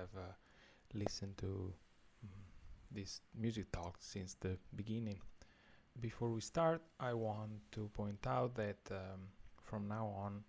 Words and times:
have 0.00 0.16
uh, 0.16 0.32
listened 0.94 1.36
to 1.38 1.72
um, 2.24 2.30
this 2.90 3.20
music 3.38 3.70
talk 3.72 3.96
since 4.00 4.34
the 4.40 4.56
beginning. 4.74 5.20
Before 6.00 6.30
we 6.30 6.40
start, 6.40 6.82
I 6.98 7.12
want 7.14 7.52
to 7.72 7.90
point 7.94 8.26
out 8.26 8.54
that 8.54 8.78
um, 8.90 9.28
from 9.62 9.88
now 9.88 10.06
on, 10.16 10.44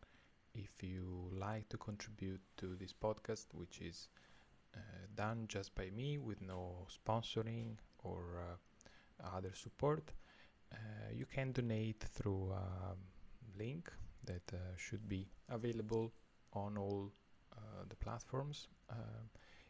if 0.54 0.84
you 0.84 1.30
like 1.38 1.68
to 1.70 1.78
contribute 1.78 2.42
to 2.58 2.76
this 2.76 2.94
podcast, 2.94 3.48
which 3.54 3.82
is 3.82 4.08
uh, 4.76 4.80
done 5.16 5.46
just 5.48 5.76
by 5.76 5.90
me 5.90 6.18
with 6.18 6.42
no 6.42 6.88
sponsoring 6.90 7.78
or 8.04 8.22
uh, 8.40 9.36
other 9.36 9.52
support, 9.54 10.14
uh, 10.72 10.78
you 11.14 11.26
can 11.26 11.52
donate 11.52 12.04
through 12.14 12.52
a 12.52 12.96
link 13.58 13.92
that 14.26 14.44
uh, 14.54 14.58
should 14.78 15.10
be 15.10 15.28
available 15.50 16.12
on 16.54 16.78
all 16.78 17.12
uh, 17.56 17.84
the 17.90 17.96
platforms. 17.96 18.68
Uh, 18.90 19.24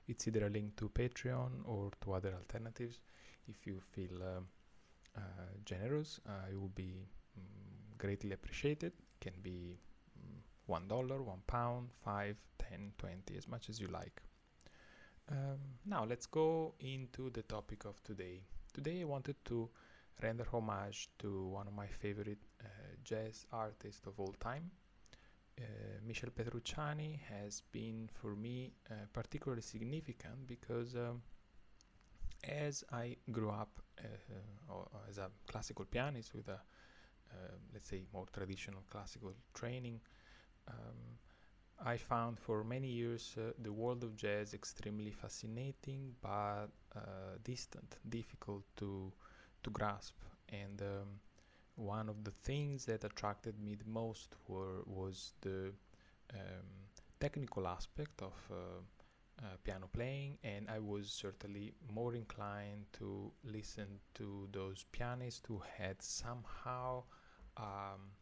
it's 0.08 0.28
either 0.28 0.46
a 0.46 0.50
link 0.50 0.76
to 0.78 0.90
Patreon 0.90 1.50
or 1.66 1.92
to 2.02 2.14
other 2.14 2.34
alternatives. 2.34 3.00
If 3.48 3.66
you 3.68 3.80
feel 3.80 4.22
um, 4.24 4.48
generous, 5.66 6.20
it 6.50 6.60
will 6.60 6.74
be 6.76 7.08
um, 7.38 7.44
greatly 7.98 8.34
appreciated. 8.34 8.94
Can 9.20 9.34
be 9.42 9.78
um, 10.18 10.44
one 10.66 10.88
dollar, 10.88 11.22
one 11.22 11.42
pound, 11.48 11.90
five, 11.94 12.38
ten, 12.58 12.94
twenty, 12.98 13.38
as 13.38 13.48
much 13.48 13.70
as 13.70 13.80
you 13.80 13.88
like. 13.88 14.22
Um, 15.30 15.60
now 15.86 16.04
let's 16.04 16.26
go 16.26 16.74
into 16.80 17.30
the 17.30 17.44
topic 17.44 17.86
of 17.86 18.02
today. 18.04 18.42
Today 18.74 19.02
I 19.02 19.06
wanted 19.06 19.36
to 19.46 19.70
render 20.22 20.46
homage 20.52 21.10
to 21.20 21.48
one 21.48 21.68
of 21.68 21.74
my 21.74 21.88
favorite 21.88 22.40
uh, 22.64 22.68
jazz 23.04 23.46
artists 23.52 24.06
of 24.08 24.20
all 24.20 24.36
time. 24.40 24.72
Uh, 25.60 25.64
Michel 26.06 26.30
Petrucciani 26.32 27.20
has 27.30 27.62
been 27.72 28.10
for 28.12 28.36
me 28.36 28.74
uh, 28.90 28.94
particularly 29.14 29.62
significant 29.62 30.48
because 30.48 30.96
um, 30.96 31.22
as 32.44 32.84
I 32.92 33.18
grew 33.32 33.50
up 33.52 33.80
as 35.08 35.18
a 35.20 35.30
classical 35.48 35.86
pianist 35.86 36.34
with 36.34 36.48
a 36.48 36.60
let's 37.74 37.88
say 37.88 38.04
more 38.14 38.26
traditional 38.34 38.82
classical 38.90 39.34
training, 39.54 40.02
um, 40.68 41.18
I 41.84 41.98
found 41.98 42.38
for 42.40 42.64
many 42.64 42.88
years 42.88 43.36
uh, 43.38 43.54
the 43.62 43.72
world 43.72 44.04
of 44.04 44.16
jazz 44.16 44.54
extremely 44.54 45.12
fascinating 45.12 46.14
but 46.22 46.68
uh, 46.96 47.38
distant, 47.44 47.98
difficult 48.08 48.64
to 48.78 49.12
to 49.64 49.70
grasp. 49.70 50.16
And 50.50 50.82
um, 50.82 51.08
one 51.82 52.10
of 52.10 52.24
the 52.24 52.32
things 52.32 52.86
that 52.86 53.04
attracted 53.04 53.60
me 53.60 53.76
the 53.76 53.90
most 53.90 54.36
were 54.48 54.84
was 54.86 55.34
the 55.42 55.74
um, 56.34 56.68
technical 57.20 57.68
aspect 57.68 58.22
of 58.22 58.34
uh, 58.52 58.56
uh, 59.42 59.58
piano 59.64 59.90
playing, 59.92 60.38
and 60.44 60.70
I 60.70 60.78
was 60.78 61.10
certainly 61.10 61.74
more 61.92 62.14
inclined 62.14 62.86
to 62.94 63.32
listen 63.44 64.00
to 64.14 64.48
those 64.52 64.86
pianists 64.92 65.42
who 65.48 65.62
had 65.78 66.02
somehow 66.02 67.04
um, 67.58 68.14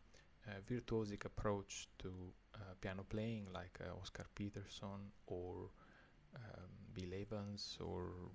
a 0.47 0.61
virtuosic 0.71 1.25
approach 1.25 1.89
to 1.99 2.09
uh, 2.55 2.59
piano 2.79 3.05
playing, 3.09 3.47
like 3.53 3.77
uh, 3.81 3.99
Oscar 3.99 4.25
Peterson 4.35 5.11
or 5.27 5.71
um, 6.35 6.69
Bill 6.93 7.13
Evans 7.13 7.77
or 7.81 8.03
um, 8.03 8.31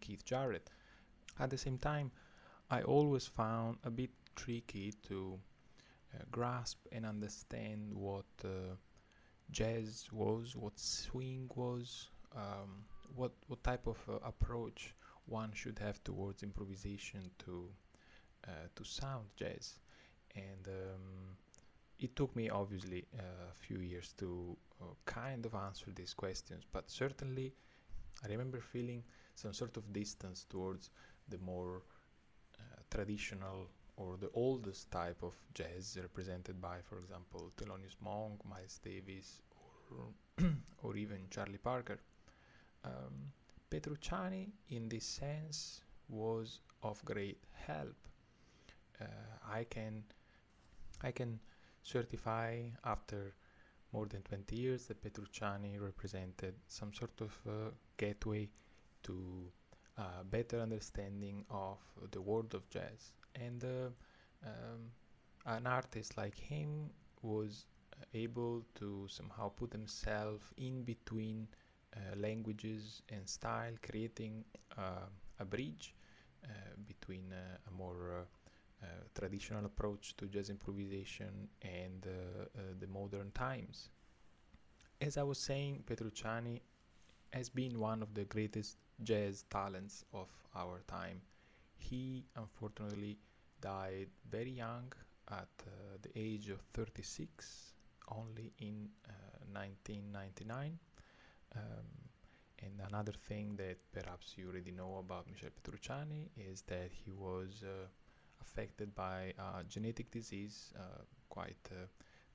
Keith 0.00 0.24
Jarrett. 0.24 0.70
At 1.40 1.50
the 1.50 1.58
same 1.58 1.78
time, 1.78 2.12
I 2.70 2.82
always 2.82 3.26
found 3.26 3.78
a 3.84 3.90
bit 3.90 4.10
tricky 4.36 4.92
to 5.08 5.38
uh, 6.14 6.24
grasp 6.30 6.78
and 6.92 7.06
understand 7.06 7.94
what 7.94 8.26
uh, 8.44 8.76
jazz 9.50 10.06
was, 10.12 10.54
what 10.54 10.78
swing 10.78 11.50
was, 11.54 12.10
um, 12.36 12.84
what 13.14 13.32
what 13.46 13.62
type 13.62 13.86
of 13.86 13.98
uh, 14.08 14.18
approach 14.26 14.94
one 15.26 15.52
should 15.52 15.78
have 15.78 16.02
towards 16.04 16.42
improvisation 16.42 17.30
to 17.38 17.68
uh, 18.46 18.68
to 18.76 18.84
sound 18.84 19.26
jazz, 19.36 19.78
and 20.34 20.68
um, 20.68 21.36
it 21.98 22.14
took 22.16 22.34
me 22.36 22.50
obviously 22.50 23.06
uh, 23.18 23.50
a 23.50 23.54
few 23.54 23.78
years 23.78 24.14
to 24.18 24.56
uh, 24.80 24.84
kind 25.06 25.46
of 25.46 25.54
answer 25.54 25.90
these 25.94 26.14
questions, 26.14 26.64
but 26.70 26.90
certainly 26.90 27.54
I 28.24 28.28
remember 28.28 28.60
feeling 28.60 29.04
some 29.34 29.52
sort 29.52 29.76
of 29.76 29.92
distance 29.92 30.44
towards 30.48 30.90
the 31.28 31.38
more 31.38 31.82
traditional 32.90 33.68
or 33.96 34.16
the 34.16 34.30
oldest 34.34 34.90
type 34.90 35.22
of 35.22 35.34
jazz 35.54 35.98
represented 36.00 36.60
by, 36.60 36.76
for 36.88 36.98
example, 36.98 37.50
Thelonious 37.56 37.96
Monk, 38.00 38.40
Miles 38.48 38.78
Davis, 38.82 39.40
or, 39.90 40.44
or 40.82 40.96
even 40.96 41.26
Charlie 41.30 41.58
Parker. 41.58 41.98
Um, 42.84 43.32
Petrucciani, 43.70 44.50
in 44.70 44.88
this 44.88 45.04
sense, 45.04 45.80
was 46.08 46.60
of 46.82 47.04
great 47.04 47.42
help. 47.66 47.96
Uh, 49.00 49.04
I 49.52 49.64
can, 49.64 50.04
I 51.02 51.10
can 51.10 51.40
certify 51.82 52.62
after 52.84 53.34
more 53.92 54.06
than 54.06 54.22
20 54.22 54.54
years 54.54 54.86
that 54.86 55.02
Petrucciani 55.02 55.80
represented 55.80 56.54
some 56.66 56.92
sort 56.92 57.20
of 57.20 57.36
uh, 57.48 57.70
gateway 57.96 58.48
to 59.02 59.50
uh, 59.98 60.22
better 60.30 60.60
understanding 60.60 61.44
of 61.50 61.78
the 62.12 62.20
world 62.20 62.54
of 62.54 62.68
jazz. 62.70 63.12
And 63.34 63.64
uh, 63.64 64.46
um, 64.46 64.92
an 65.44 65.66
artist 65.66 66.16
like 66.16 66.36
him 66.36 66.90
was 67.22 67.66
able 68.14 68.64
to 68.76 69.06
somehow 69.08 69.48
put 69.48 69.72
himself 69.72 70.54
in 70.56 70.82
between 70.84 71.48
uh, 71.96 72.16
languages 72.16 73.02
and 73.10 73.28
style, 73.28 73.72
creating 73.82 74.44
uh, 74.76 75.08
a 75.40 75.44
bridge 75.44 75.94
uh, 76.44 76.48
between 76.86 77.32
a 77.32 77.70
more 77.76 78.26
traditional 79.14 79.64
approach 79.64 80.16
to 80.16 80.26
jazz 80.26 80.50
improvisation 80.50 81.48
and 81.62 82.06
the 82.78 82.86
modern 82.86 83.32
times. 83.32 83.90
As 85.00 85.16
I 85.16 85.24
was 85.24 85.38
saying, 85.38 85.82
Petrucciani 85.84 86.60
has 87.32 87.48
been 87.48 87.80
one 87.80 88.02
of 88.02 88.14
the 88.14 88.24
greatest 88.24 88.76
jazz 89.02 89.44
talents 89.50 90.04
of 90.12 90.28
our 90.54 90.80
time. 90.88 91.20
He 91.76 92.24
unfortunately 92.36 93.18
died 93.60 94.08
very 94.30 94.50
young 94.50 94.92
at 95.30 95.48
uh, 95.66 95.96
the 96.02 96.10
age 96.16 96.48
of 96.48 96.60
36, 96.74 97.74
only 98.10 98.52
in 98.58 98.88
uh, 99.08 99.12
1999. 99.52 100.78
Um, 101.56 101.62
and 102.60 102.80
another 102.88 103.12
thing 103.12 103.56
that 103.56 103.78
perhaps 103.92 104.34
you 104.36 104.48
already 104.48 104.72
know 104.72 104.96
about 104.98 105.26
Michel 105.30 105.50
Petrucciani 105.50 106.28
is 106.36 106.62
that 106.62 106.90
he 106.92 107.12
was 107.12 107.62
uh, 107.62 107.86
affected 108.40 108.94
by 108.94 109.32
a 109.38 109.62
genetic 109.68 110.10
disease, 110.10 110.72
uh, 110.76 111.02
quite 111.28 111.68
uh, 111.70 111.86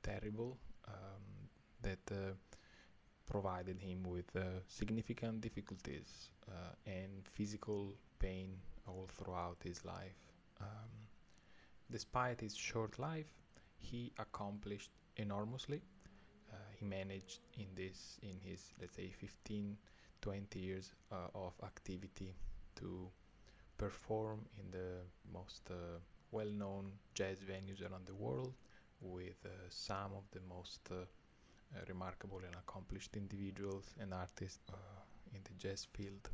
terrible, 0.02 0.58
um, 0.88 1.50
that 1.82 2.00
uh, 2.12 2.34
provided 3.30 3.80
him 3.80 4.04
with 4.04 4.36
uh, 4.36 4.42
significant 4.68 5.42
difficulties 5.42 6.30
uh, 6.48 6.74
and 6.86 7.26
physical 7.28 7.94
pain 8.20 8.58
all 8.88 9.08
throughout 9.18 9.58
his 9.64 9.84
life. 9.86 10.20
Um, 10.62 10.92
despite 11.90 12.42
his 12.42 12.56
short 12.56 13.00
life, 13.00 13.32
he 13.78 14.12
accomplished 14.20 14.92
enormously. 15.18 15.82
Uh, 16.52 16.56
he 16.78 16.86
managed 16.86 17.40
in 17.58 17.68
this, 17.76 18.20
in 18.22 18.40
his 18.42 18.74
let's 18.80 18.96
say 18.96 19.10
15, 19.10 19.78
20 20.22 20.60
years 20.60 20.94
uh, 21.12 21.16
of 21.36 21.54
activity, 21.64 22.34
to 22.76 23.10
perform 23.78 24.40
in 24.58 24.72
the 24.72 25.02
most 25.34 25.70
uh, 25.70 26.00
well-known 26.32 26.92
jazz 27.14 27.40
venues 27.40 27.82
around 27.82 28.06
the 28.06 28.14
world 28.16 28.54
with 29.02 29.46
uh, 29.46 29.50
some 29.70 30.12
of 30.16 30.24
the 30.32 30.40
most 30.48 30.90
remarkable 31.88 32.42
and 32.46 32.56
accomplished 32.56 33.16
individuals 33.16 33.94
and 34.00 34.14
artists 34.14 34.62
uh, 34.72 34.76
in 35.34 35.42
the 35.44 35.54
jazz 35.58 35.86
field. 35.94 36.30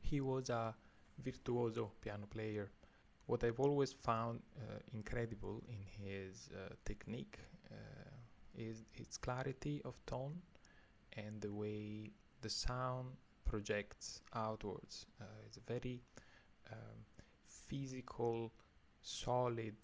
He 0.00 0.20
was 0.20 0.50
a 0.50 0.74
virtuoso 1.22 1.92
piano 2.00 2.26
player. 2.26 2.70
What 3.26 3.44
I've 3.44 3.60
always 3.60 3.92
found 3.92 4.40
uh, 4.56 4.78
incredible 4.92 5.62
in 5.68 5.80
his 6.04 6.48
technique 6.84 7.38
is 8.56 8.84
its 8.94 9.16
clarity 9.16 9.80
of 9.84 9.94
tone 10.06 10.34
and 11.16 11.40
the 11.40 11.52
way 11.52 12.10
the 12.40 12.50
sound 12.50 13.08
projects 13.44 14.20
outwards. 14.34 15.06
Uh, 15.20 15.24
it's 15.46 15.56
a 15.56 15.72
very 15.72 16.02
um, 16.72 16.98
physical, 17.44 18.52
solid 19.00 19.76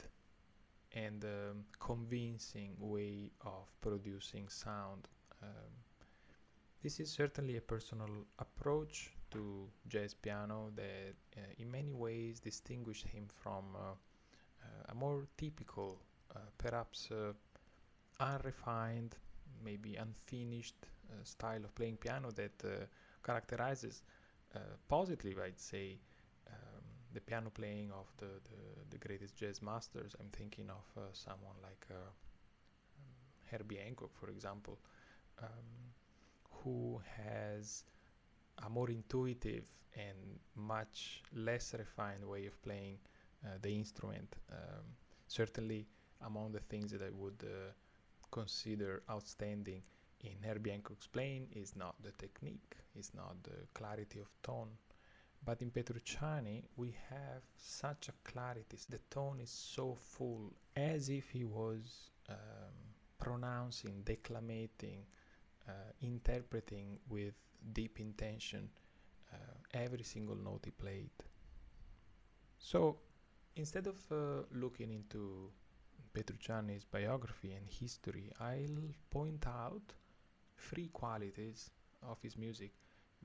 and 0.95 1.25
um, 1.25 1.65
convincing 1.81 2.77
way 2.79 3.31
of 3.45 3.69
producing 3.81 4.49
sound. 4.49 5.09
Um, 5.43 5.73
this 6.83 7.01
is 7.01 7.11
certainly 7.11 7.57
a 7.57 7.61
personal 7.61 8.11
approach 8.39 9.11
to 9.33 9.69
jazz 9.89 10.15
piano 10.15 10.71
that 10.77 11.17
uh, 11.37 11.41
in 11.59 11.71
many 11.71 11.93
ways 11.93 12.39
distinguished 12.41 13.07
him 13.07 13.27
from 13.29 13.65
uh, 13.75 13.95
uh, 14.63 14.93
a 14.93 14.95
more 14.95 15.27
typical, 15.37 15.99
uh, 16.35 16.39
perhaps 16.57 17.11
uh, 17.11 17.33
unrefined 18.21 19.17
maybe 19.65 19.97
unfinished 19.97 20.87
style 21.23 21.65
of 21.65 21.75
playing 21.75 21.97
piano 21.97 22.31
that 22.33 22.89
characterizes 23.25 24.03
positively, 24.89 25.35
I'd 25.43 25.59
say, 25.59 25.99
the 27.15 27.21
piano 27.21 27.51
playing 27.51 27.91
of 27.93 28.07
the, 28.19 28.27
the, 28.51 28.91
the, 28.91 28.99
greatest 28.99 29.37
jazz 29.37 29.63
masters. 29.63 30.15
I'm 30.21 30.31
thinking 30.33 30.69
of 30.69 30.85
uh, 30.97 31.07
someone 31.13 31.57
like 31.63 31.87
uh, 31.91 31.95
um, 31.95 33.15
Herbie 33.51 33.77
Hancock, 33.77 34.11
for 34.19 34.29
example, 34.29 34.79
um, 35.41 35.49
who 36.63 37.01
has 37.17 37.85
a 38.67 38.69
more 38.69 38.91
intuitive 38.91 39.69
and 39.97 40.19
much 40.57 41.23
less 41.35 41.75
refined 41.79 42.25
way 42.25 42.47
of 42.47 42.61
playing 42.63 42.99
uh, 43.45 43.51
the 43.63 43.71
instrument. 43.71 44.37
Um, 44.51 44.85
certainly, 45.29 45.87
among 46.27 46.53
the 46.53 46.61
things 46.61 46.91
that 46.93 47.03
I 47.03 47.11
would 47.11 47.43
uh, 47.45 47.73
consider 48.31 49.03
outstanding 49.09 49.83
in 50.21 50.37
Herbie 50.43 50.71
Hancock's 50.71 51.07
playing 51.07 51.49
is 51.55 51.77
not 51.77 51.95
the 52.03 52.13
technique, 52.13 52.77
is 52.99 53.13
not 53.15 53.43
the 53.43 53.67
clarity 53.75 54.21
of 54.21 54.31
tone, 54.43 54.71
but 55.45 55.63
in 55.63 55.71
Petrucciani 55.71 56.65
we 56.77 56.95
have 57.11 57.43
such 57.57 58.09
a 58.09 58.31
clarity. 58.31 58.79
The 58.89 59.01
tone 59.11 59.41
is 59.41 59.51
so 59.51 59.97
full, 60.01 60.53
as 60.77 61.09
if 61.09 61.31
he 61.31 61.45
was 61.45 62.11
um, 62.29 62.37
pronouncing, 63.19 64.03
declamating, 64.05 65.05
uh, 65.69 65.73
interpreting 66.03 66.99
with 67.09 67.35
deep 67.73 68.01
intention 68.01 68.69
uh, 69.33 69.37
every 69.73 70.03
single 70.03 70.37
note 70.37 70.63
he 70.65 70.71
played. 70.71 71.11
So 72.59 72.97
instead 73.57 73.87
of 73.87 73.97
uh, 74.11 74.45
looking 74.53 74.91
into 74.91 75.51
Petrucciani's 76.15 76.85
biography 76.85 77.53
and 77.53 77.67
history, 77.69 78.31
I'll 78.41 78.93
point 79.11 79.47
out 79.47 79.83
three 80.57 80.89
qualities 80.93 81.71
of 82.03 82.19
his 82.23 82.37
music 82.37 82.73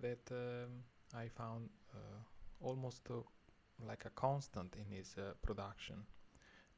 that 0.01 0.19
um, 0.31 0.83
I 1.16 1.27
found 1.27 1.69
almost 2.62 3.09
uh, 3.09 3.15
like 3.88 4.06
a 4.06 4.09
constant 4.12 4.75
in 4.75 4.95
his 4.95 5.15
uh, 5.18 5.33
production. 5.41 6.03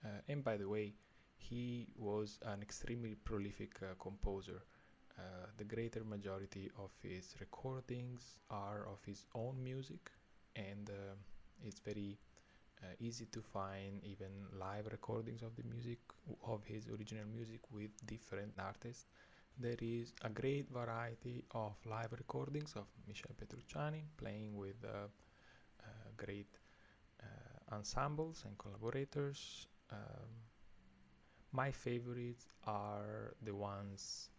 Uh, 0.04 0.10
and 0.28 0.44
by 0.44 0.58
the 0.58 0.68
way, 0.68 0.94
he 1.38 1.88
was 1.98 2.40
an 2.46 2.62
extremely 2.62 3.16
prolific 3.16 3.78
uh, 3.82 3.96
composer. 4.00 4.64
Uh, 5.18 5.48
the 5.58 5.64
greater 5.64 6.04
majority 6.04 6.72
of 6.80 6.92
his 7.04 7.36
recordings 7.40 8.40
are 8.50 8.88
of 8.92 9.04
his 9.06 9.26
own 9.36 9.64
music, 9.64 10.12
and 10.56 10.90
it's 11.66 11.80
very 11.80 12.18
uh, 12.84 12.88
easy 13.00 13.26
to 13.26 13.42
find 13.42 14.04
even 14.04 14.32
live 14.60 14.88
recordings 14.92 15.42
of 15.42 15.56
the 15.56 15.64
music 15.64 16.00
of 16.46 16.64
his 16.66 16.88
original 16.88 17.26
music 17.34 17.60
with 17.72 17.92
different 18.08 18.54
artists 18.60 19.06
there 19.62 19.82
is 19.82 20.14
a 20.24 20.30
great 20.30 20.70
variety 20.70 21.44
of 21.52 21.74
live 21.86 22.12
recordings 22.14 22.74
of 22.76 22.86
Michel 23.08 23.32
Petrucciani 23.40 24.04
playing 24.18 24.56
with 24.56 24.76
uh, 24.84 25.08
uh, 25.80 25.88
great 26.18 26.58
uh, 27.22 27.76
ensembles 27.76 28.44
and 28.46 28.58
collaborators 28.58 29.68
um, 29.92 30.30
my 31.52 31.72
favorites 31.72 32.46
are 32.66 33.36
the 33.44 33.54
ones 33.54 34.30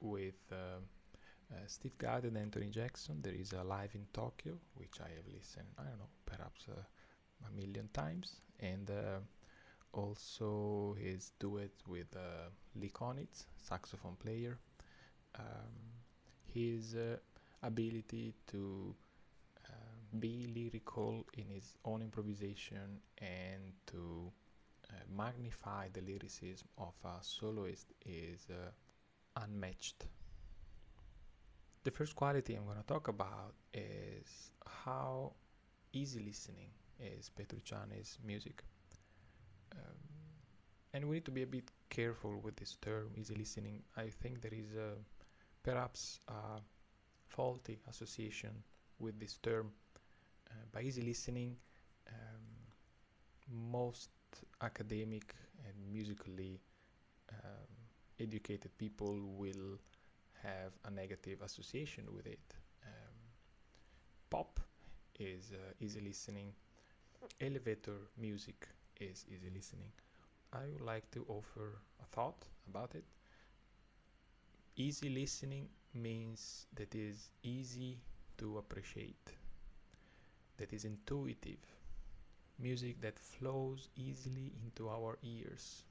with 0.00 0.34
uh, 0.50 0.80
uh, 1.52 1.56
Steve 1.66 1.96
Gadd 1.98 2.24
and 2.24 2.36
Anthony 2.36 2.70
Jackson. 2.70 3.22
There 3.22 3.34
is 3.34 3.52
a 3.52 3.62
live 3.62 3.94
in 3.94 4.06
Tokyo, 4.12 4.54
which 4.74 5.00
I 5.00 5.08
have 5.16 5.32
listened, 5.32 5.68
I 5.78 5.84
don't 5.84 5.98
know, 5.98 6.08
perhaps 6.24 6.66
uh, 6.68 6.80
a 7.46 7.50
million 7.54 7.88
times, 7.92 8.40
and 8.58 8.90
also 9.92 10.96
his 10.98 11.32
duet 11.38 11.70
with 11.86 12.16
Lee 12.74 12.90
Konitz, 12.92 13.44
saxophone 13.62 14.16
player. 14.16 14.58
Um, 15.38 15.72
his 16.52 16.94
uh, 16.94 17.16
ability 17.62 18.34
to 18.48 18.94
uh, 19.68 19.72
be 20.18 20.46
lyrical 20.54 21.26
in 21.36 21.48
his 21.48 21.74
own 21.84 22.02
improvisation 22.02 23.00
and 23.18 23.72
to 23.86 24.32
uh, 24.90 24.94
magnify 25.14 25.88
the 25.92 26.00
lyricism 26.00 26.68
of 26.78 26.94
a 27.04 27.22
soloist 27.22 27.92
is 28.04 28.46
uh, 28.50 28.70
unmatched. 29.42 30.06
The 31.84 31.90
first 31.90 32.16
quality 32.16 32.54
I'm 32.54 32.64
going 32.64 32.78
to 32.78 32.84
talk 32.84 33.08
about 33.08 33.54
is 33.72 34.50
how 34.66 35.34
easy 35.92 36.20
listening 36.20 36.70
is 36.98 37.30
Petrucciani's 37.30 38.18
music. 38.24 38.64
Um, 39.72 39.96
and 40.94 41.08
we 41.08 41.16
need 41.16 41.24
to 41.26 41.30
be 41.30 41.42
a 41.42 41.46
bit 41.46 41.70
careful 41.90 42.40
with 42.42 42.56
this 42.56 42.76
term, 42.80 43.10
easy 43.16 43.34
listening. 43.34 43.82
I 43.96 44.08
think 44.08 44.40
there 44.40 44.54
is 44.54 44.74
a, 44.74 44.94
perhaps 45.66 46.20
a 46.28 46.60
faulty 47.28 47.78
association 47.88 48.52
with 48.98 49.18
this 49.18 49.38
term. 49.42 49.72
Uh, 50.50 50.54
by 50.72 50.80
easy 50.82 51.02
listening, 51.02 51.56
um, 52.08 52.44
most 53.72 54.10
academic 54.62 55.34
and 55.66 55.74
musically 55.92 56.60
um, 57.32 57.70
educated 58.20 58.70
people 58.78 59.18
will 59.36 59.78
have 60.42 60.72
a 60.84 60.90
negative 60.90 61.42
association 61.42 62.04
with 62.14 62.26
it. 62.26 62.54
Um, 62.84 63.16
pop 64.30 64.60
is 65.18 65.52
uh, 65.52 65.84
easy 65.84 66.00
listening 66.00 66.52
elevator 67.40 67.98
music 68.18 68.68
is 69.00 69.24
easy 69.28 69.50
listening. 69.54 69.90
I 70.52 70.60
would 70.72 70.80
like 70.80 71.10
to 71.12 71.24
offer 71.28 71.80
a 72.02 72.06
thought 72.06 72.44
about 72.68 72.94
it. 72.94 73.04
Easy 74.76 75.08
listening 75.08 75.68
means 75.92 76.66
that 76.76 76.94
is 76.94 77.30
easy 77.42 77.98
to 78.38 78.58
appreciate, 78.58 79.32
that 80.56 80.72
is 80.72 80.84
intuitive, 80.84 81.62
music 82.58 83.00
that 83.00 83.18
flows 83.18 83.88
easily 83.96 84.52
into 84.64 84.88
our 84.88 85.18
ears, 85.22 85.84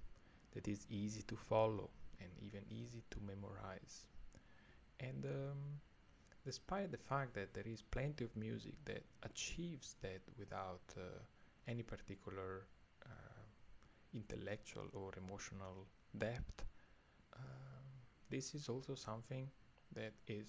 that 0.54 0.68
is 0.68 0.86
easy 0.90 1.22
to 1.24 1.36
follow 1.36 1.90
and 2.22 2.30
even 2.42 2.62
easy 2.70 3.04
to 3.12 3.18
memorize. 3.26 4.06
And 5.00 5.26
um, 5.26 5.58
despite 6.46 6.92
the 6.92 6.98
fact 6.98 7.34
that 7.36 7.54
there 7.54 7.68
is 7.68 7.82
plenty 7.82 8.26
of 8.26 8.36
music 8.36 8.76
that 8.86 9.04
achieves 9.24 9.96
that 10.02 10.22
without 10.40 10.82
uh, 10.98 11.02
any 11.68 11.84
particular 11.84 12.66
uh, 13.06 13.44
intellectual 14.14 14.86
or 14.94 15.12
emotional 15.18 15.88
depth, 16.18 16.66
this 18.30 18.56
is 18.56 18.70
also 18.70 18.96
something 18.96 19.50
that 19.94 20.14
is 20.28 20.48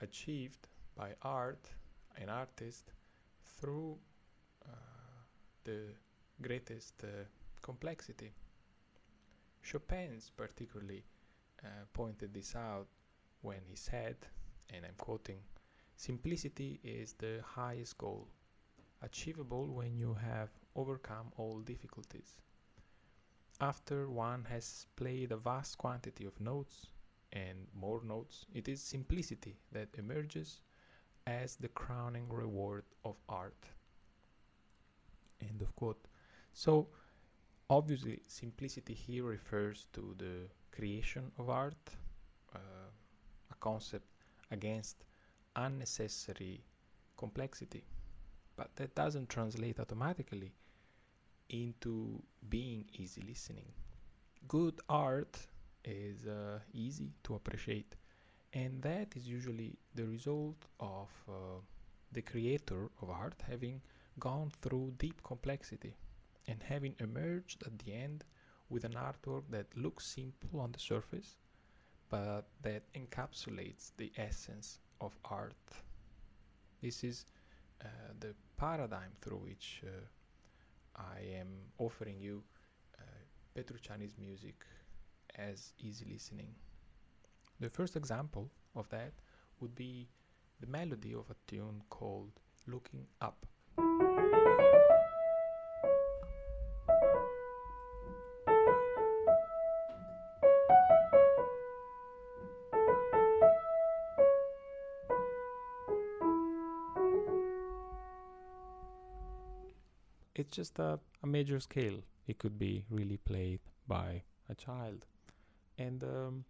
achieved 0.00 0.68
by 0.96 1.14
art 1.22 1.70
and 2.20 2.30
artist 2.30 2.92
through 3.60 3.96
uh, 4.64 4.72
the 5.64 5.80
greatest 6.40 6.94
uh, 7.04 7.24
complexity. 7.62 8.32
Chopin's 9.62 10.30
particularly 10.36 11.04
uh, 11.64 11.68
pointed 11.92 12.32
this 12.32 12.54
out 12.54 12.86
when 13.42 13.60
he 13.68 13.74
said 13.76 14.16
and 14.74 14.84
I'm 14.84 14.94
quoting, 14.98 15.38
simplicity 15.96 16.80
is 16.82 17.14
the 17.14 17.40
highest 17.44 17.98
goal, 17.98 18.28
achievable 19.02 19.66
when 19.68 19.96
you 19.96 20.14
have 20.14 20.50
overcome 20.74 21.32
all 21.36 21.60
difficulties. 21.60 22.40
After 23.60 24.08
one 24.10 24.44
has 24.44 24.86
played 24.96 25.32
a 25.32 25.36
vast 25.36 25.78
quantity 25.78 26.26
of 26.26 26.38
notes 26.40 26.88
and 27.36 27.66
more 27.74 28.00
notes, 28.02 28.46
it 28.54 28.68
is 28.68 28.80
simplicity 28.80 29.56
that 29.72 29.88
emerges 29.98 30.60
as 31.26 31.56
the 31.56 31.68
crowning 31.68 32.26
reward 32.30 32.84
of 33.04 33.16
art. 33.28 33.66
End 35.42 35.60
of 35.60 35.74
quote. 35.76 36.08
So, 36.54 36.88
obviously, 37.68 38.20
simplicity 38.26 38.94
here 38.94 39.24
refers 39.24 39.88
to 39.92 40.14
the 40.16 40.48
creation 40.74 41.30
of 41.38 41.50
art, 41.50 41.90
uh, 42.54 42.88
a 43.50 43.54
concept 43.60 44.06
against 44.50 45.04
unnecessary 45.56 46.64
complexity. 47.18 47.84
But 48.56 48.74
that 48.76 48.94
doesn't 48.94 49.28
translate 49.28 49.78
automatically 49.78 50.52
into 51.50 52.22
being 52.48 52.86
easy 52.94 53.20
listening. 53.20 53.72
Good 54.48 54.80
art 54.88 55.36
is 55.86 56.26
uh, 56.26 56.58
easy 56.74 57.12
to 57.24 57.34
appreciate, 57.34 57.94
and 58.52 58.82
that 58.82 59.16
is 59.16 59.26
usually 59.28 59.78
the 59.94 60.04
result 60.06 60.56
of 60.80 61.08
uh, 61.28 61.32
the 62.12 62.22
creator 62.22 62.90
of 63.02 63.10
art 63.10 63.42
having 63.48 63.80
gone 64.18 64.50
through 64.60 64.92
deep 64.98 65.22
complexity 65.22 65.94
and 66.48 66.62
having 66.62 66.94
emerged 67.00 67.62
at 67.66 67.78
the 67.80 67.92
end 67.92 68.24
with 68.68 68.84
an 68.84 68.94
artwork 68.94 69.42
that 69.50 69.66
looks 69.76 70.06
simple 70.06 70.60
on 70.60 70.72
the 70.72 70.78
surface 70.78 71.36
but 72.08 72.46
that 72.62 72.82
encapsulates 72.94 73.90
the 73.96 74.12
essence 74.16 74.78
of 75.00 75.16
art. 75.24 75.54
This 76.82 77.02
is 77.04 77.24
uh, 77.82 77.88
the 78.20 78.34
paradigm 78.56 79.10
through 79.20 79.38
which 79.38 79.82
uh, 79.84 81.02
I 81.02 81.20
am 81.38 81.48
offering 81.78 82.20
you 82.20 82.42
uh, 82.98 83.02
Petrucciani's 83.54 84.14
music 84.18 84.64
as 85.36 85.72
easy 85.78 86.06
listening. 86.10 86.54
The 87.60 87.70
first 87.70 87.96
example 87.96 88.50
of 88.74 88.88
that 88.90 89.12
would 89.60 89.74
be 89.74 90.08
the 90.60 90.66
melody 90.66 91.14
of 91.14 91.30
a 91.30 91.36
tune 91.46 91.82
called 91.90 92.32
Looking 92.66 93.06
Up. 93.20 93.46
It's 110.34 110.54
just 110.54 110.78
a, 110.78 111.00
a 111.22 111.26
major 111.26 111.58
scale. 111.60 112.02
It 112.26 112.38
could 112.38 112.58
be 112.58 112.84
really 112.90 113.16
played 113.16 113.60
by 113.88 114.22
a 114.50 114.54
child. 114.54 115.06
And 115.78 116.02
um, 116.04 116.44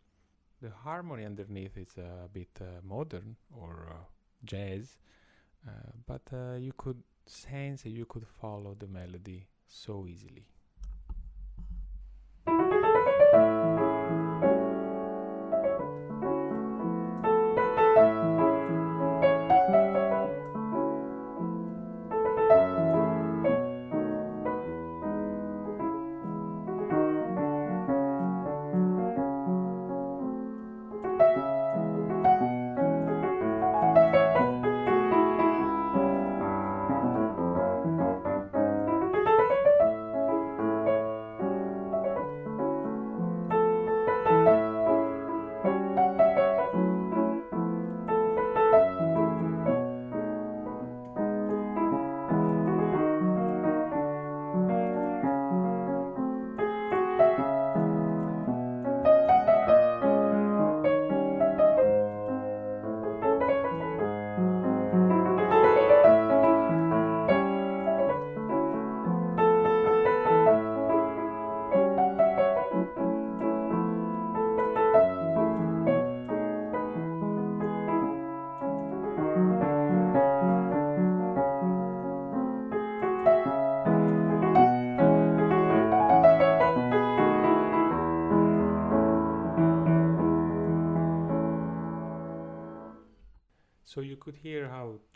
the 0.63 0.71
harmony 0.71 1.25
underneath 1.25 1.77
is 1.77 1.97
a 1.99 2.29
bit 2.33 2.49
uh, 2.61 2.81
modern 2.83 3.37
or 3.51 3.89
uh, 3.91 4.05
jazz, 4.45 4.99
uh, 5.67 5.71
but 6.07 6.23
uh, 6.33 6.57
you 6.57 6.73
could 6.77 7.03
sense 7.27 7.85
you 7.85 8.05
could 8.05 8.27
follow 8.41 8.75
the 8.79 8.87
melody 8.87 9.47
so 9.67 10.07
easily. 10.07 10.47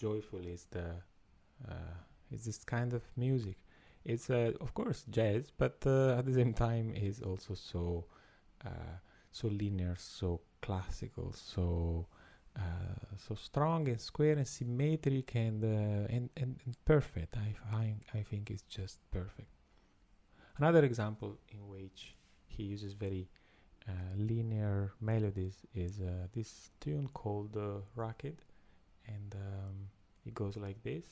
Joyful 0.00 0.40
is 0.46 0.66
the 0.70 0.86
uh, 1.68 1.94
is 2.32 2.44
this 2.44 2.64
kind 2.64 2.92
of 2.94 3.02
music. 3.16 3.56
It's 4.04 4.30
uh, 4.30 4.52
of 4.60 4.72
course 4.72 5.04
jazz, 5.10 5.52
but 5.56 5.76
uh, 5.86 6.18
at 6.18 6.24
the 6.24 6.32
same 6.32 6.54
time 6.54 6.94
is 6.94 7.20
also 7.20 7.54
so 7.54 8.04
uh, 8.64 8.96
so 9.30 9.48
linear, 9.48 9.94
so 9.98 10.40
classical, 10.62 11.32
so 11.34 12.06
uh, 12.56 13.04
so 13.28 13.34
strong 13.34 13.88
and 13.88 14.00
square 14.00 14.36
and 14.38 14.48
symmetric 14.48 15.34
and 15.34 15.62
uh, 15.62 16.14
and, 16.16 16.30
and 16.36 16.56
and 16.64 16.74
perfect. 16.84 17.36
I 17.36 17.54
find 17.70 18.00
I 18.14 18.22
think 18.22 18.50
it's 18.50 18.64
just 18.78 18.98
perfect. 19.10 19.50
Another 20.56 20.84
example 20.84 21.36
in 21.52 21.68
which 21.68 22.14
he 22.46 22.62
uses 22.64 22.92
very 22.94 23.28
linear 24.16 24.92
melodies 25.00 25.56
is 25.74 25.98
this 26.32 26.70
tune 26.80 27.08
called 27.12 27.56
Racket 27.96 28.38
and 29.14 29.34
um, 29.34 29.88
it 30.24 30.34
goes 30.34 30.56
like 30.56 30.82
this. 30.82 31.04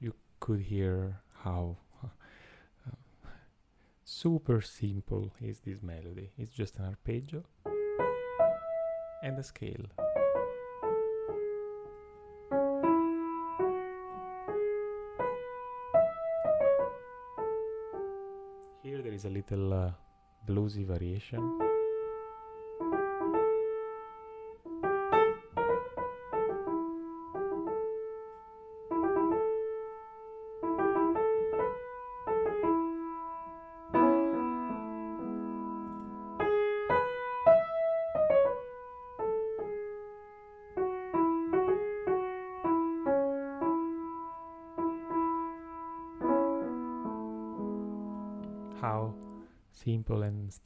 You 0.00 0.14
could 0.40 0.60
hear 0.60 1.20
how 1.44 1.76
uh, 2.04 3.28
super 4.04 4.60
simple 4.60 5.32
is 5.40 5.60
this 5.60 5.82
melody. 5.82 6.30
It's 6.38 6.50
just 6.50 6.78
an 6.78 6.86
arpeggio 6.86 7.44
and 9.22 9.38
a 9.38 9.42
scale. 9.42 9.86
Is 19.20 19.26
a 19.26 19.28
little 19.28 19.74
uh, 19.74 19.90
bluesy 20.46 20.86
variation. 20.86 21.69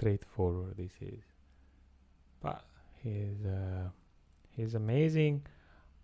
Straightforward 0.05 0.77
this 0.77 0.93
is. 1.01 1.25
But 2.43 2.63
his 3.03 3.47
uh, 3.47 3.89
his 4.55 4.75
amazing 4.75 5.47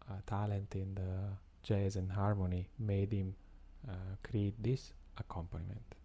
uh, 0.08 0.14
talent 0.26 0.74
in 0.74 0.94
the 0.94 1.36
jazz 1.62 1.96
and 1.96 2.10
harmony 2.10 2.66
made 2.78 3.12
him 3.12 3.34
uh, 3.86 3.92
create 4.22 4.54
this 4.62 4.94
accompaniment. 5.18 5.96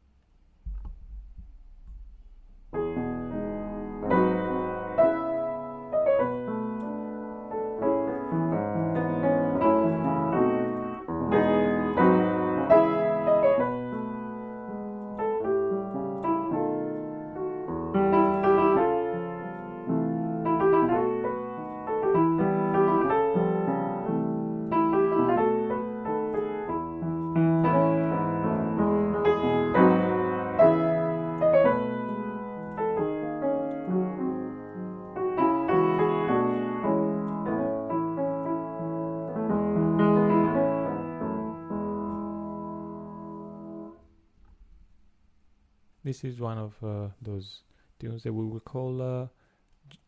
This 46.15 46.35
is 46.35 46.39
one 46.39 46.57
of 46.57 46.73
uh, 46.81 47.09
those 47.21 47.63
tunes 47.99 48.23
that 48.23 48.31
we 48.31 48.45
will 48.45 48.61
call 48.61 49.01
uh, 49.01 49.27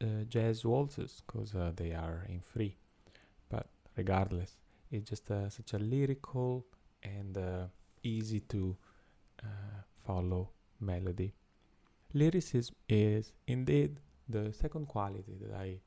uh, 0.01 0.23
jazz 0.29 0.63
waltzes 0.63 1.21
because 1.27 1.53
uh, 1.53 1.73
they 1.75 1.91
are 1.91 2.25
in 2.29 2.39
free. 2.39 2.77
But 3.49 3.67
regardless, 3.97 4.55
it's 4.89 5.09
just 5.09 5.29
uh, 5.29 5.49
such 5.49 5.73
a 5.73 5.79
lyrical 5.79 6.65
and 7.03 7.37
easy 8.03 8.39
to 8.39 8.77
follow 10.05 10.51
melody. 10.79 11.33
Lyricism 12.13 12.73
is 12.87 13.33
indeed 13.45 13.99
the 14.29 14.53
second 14.53 14.87
quality 14.87 15.35
that 15.41 15.53
I 15.53 15.81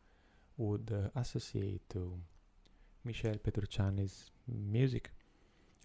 would 0.58 1.10
associate 1.16 1.88
to 1.94 2.20
Michel 3.04 3.36
Petrucciani's 3.42 4.30
music. 4.46 5.12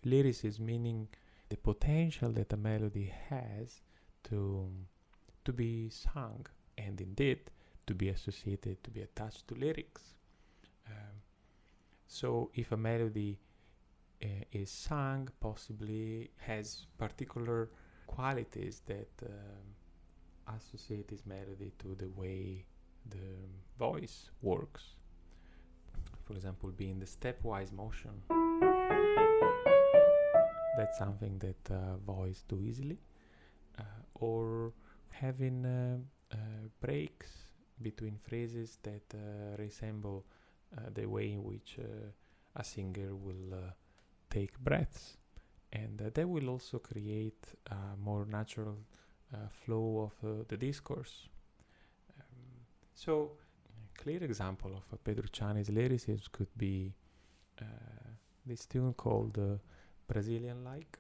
lyricism 0.04 0.66
meaning 0.66 1.08
the 1.48 1.56
potential 1.56 2.34
that 2.34 2.52
a 2.52 2.58
melody 2.58 3.14
has 3.30 3.80
to 4.30 4.70
to 5.46 5.54
be 5.54 5.90
sung 5.90 6.46
and 6.78 7.00
indeed 7.02 7.40
to 7.88 7.94
be 7.94 8.10
associated 8.10 8.84
to 8.84 8.90
be 8.92 9.02
attached 9.02 9.48
to 9.48 9.56
lyrics. 9.56 10.02
Um, 10.88 11.16
so 12.08 12.50
if 12.54 12.72
a 12.72 12.78
melody 12.78 13.40
uh, 14.24 14.28
is 14.52 14.70
sung 14.72 15.30
possibly 15.40 16.32
has 16.38 16.88
particular 16.98 17.70
qualities 18.08 18.82
that 18.88 19.10
um, 19.24 20.56
associate 20.58 21.08
this 21.08 21.26
melody 21.26 21.72
to 21.80 21.96
the 21.96 22.10
way 22.10 22.66
the 23.10 23.18
voice 23.78 24.30
works. 24.42 24.84
For 26.26 26.34
example 26.34 26.72
being 26.72 27.00
the 27.00 27.06
stepwise 27.06 27.72
motion. 27.72 28.12
That's 30.78 30.98
something 30.98 31.40
that 31.40 31.72
uh, 31.72 31.98
voice 32.06 32.44
do 32.48 32.60
easily. 32.62 33.00
Uh, 33.80 33.84
or 34.16 34.74
having 35.10 35.66
uh, 35.66 35.98
uh, 36.34 36.38
breaks 36.82 37.32
between 37.82 38.18
phrases 38.18 38.78
that 38.84 39.04
uh, 39.14 39.56
resemble 39.58 40.26
uh, 40.78 40.82
the 40.94 41.06
way 41.06 41.34
in 41.34 41.44
which 41.44 41.78
uh, 41.80 42.08
a 42.56 42.64
singer 42.64 43.16
will 43.16 43.54
uh, 43.54 43.72
take 44.30 44.58
breaths 44.60 45.18
and 45.74 45.98
that 46.14 46.28
will 46.28 46.50
also 46.50 46.80
create 46.80 47.46
a 47.72 47.98
more 47.98 48.26
natural 48.26 48.78
flow 49.66 50.10
of 50.10 50.48
the 50.48 50.56
discourse 50.56 51.28
um, 52.18 52.64
so 52.94 53.32
a 53.68 54.02
clear 54.02 54.24
example 54.24 54.72
of 54.78 55.04
Pedro 55.04 55.24
Petrucciani's 55.24 55.70
lyricism 55.70 56.22
could 56.32 56.48
be 56.58 56.94
this 58.46 58.66
tune 58.66 58.94
called 58.94 59.38
Brazilian 60.08 60.64
like. 60.64 61.00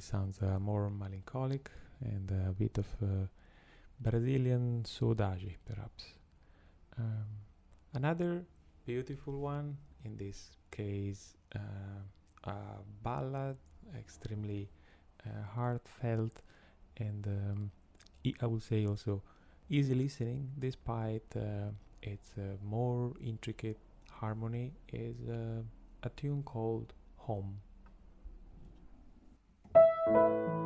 Sounds 0.00 0.40
uh, 0.42 0.58
more 0.58 0.88
melancholic 0.90 1.70
and 2.00 2.30
a 2.48 2.52
bit 2.52 2.78
of 2.78 2.86
uh, 3.02 3.26
Brazilian 4.00 4.82
saudade, 4.84 5.56
perhaps. 5.66 6.14
Um, 6.98 7.26
another 7.92 8.44
beautiful 8.86 9.38
one, 9.38 9.76
in 10.04 10.16
this 10.16 10.52
case, 10.70 11.34
uh, 11.54 12.50
a 12.50 12.54
ballad, 13.02 13.56
extremely 13.98 14.70
uh, 15.26 15.28
heartfelt, 15.54 16.40
and 16.96 17.26
um, 17.26 17.70
I 18.40 18.46
would 18.46 18.62
say 18.62 18.86
also 18.86 19.22
easy 19.68 19.94
listening, 19.94 20.50
despite 20.58 21.36
uh, 21.36 21.72
its 22.02 22.30
uh, 22.38 22.56
more 22.64 23.12
intricate 23.20 23.78
harmony, 24.10 24.72
is 24.92 25.16
a 26.02 26.08
tune 26.16 26.42
called 26.42 26.94
Home. 27.18 27.60
I 30.06 30.59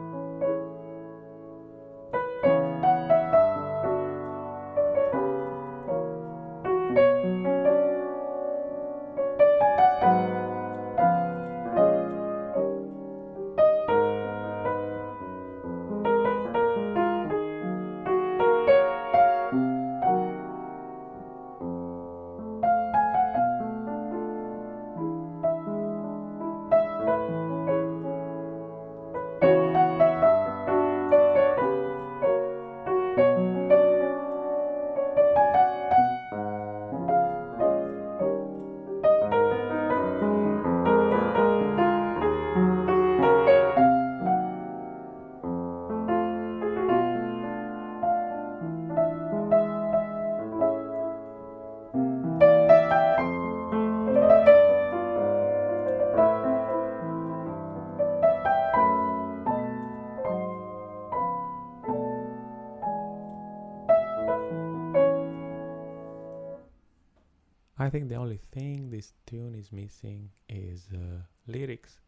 think 67.94 68.08
the 68.08 68.16
only 68.16 68.40
thing 68.50 68.90
this 68.90 69.12
tune 69.24 69.54
is 69.54 69.70
missing 69.70 70.28
is 70.48 70.88
uh, 70.92 71.22
lyrics. 71.46 72.00